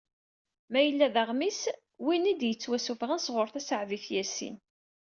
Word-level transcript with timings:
Mayella 0.71 1.07
d 1.13 1.15
aɣmis, 1.21 1.61
win 2.05 2.29
i 2.31 2.33
d-yettwassufɣen 2.39 3.19
sɣur 3.21 3.47
Taseεdit 3.49 4.05
Yasin. 4.15 4.55